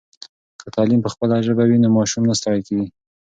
[0.61, 2.87] که تعلیم په خپله ژبه وي نو ماشوم نه ستړی کېږي.